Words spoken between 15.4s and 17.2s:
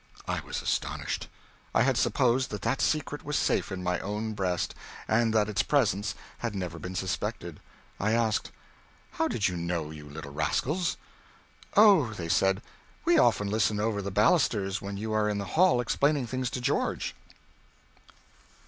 hall explaining things to George."